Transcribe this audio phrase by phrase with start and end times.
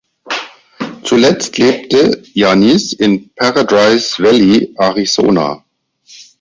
[1.03, 5.63] Zuletzt lebte Janis in Paradise Valley, Arizona.